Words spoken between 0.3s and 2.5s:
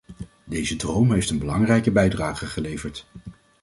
Deze droom heeft een belangrijke bijdrage